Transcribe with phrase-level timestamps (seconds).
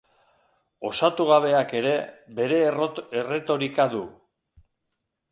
[0.89, 1.91] Osatugabeak ere
[2.39, 2.61] bere
[3.17, 4.01] erretorika du.